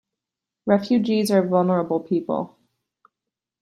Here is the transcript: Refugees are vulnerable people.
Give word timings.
Refugees 0.65 1.29
are 1.29 1.45
vulnerable 1.47 1.99
people. 1.99 2.57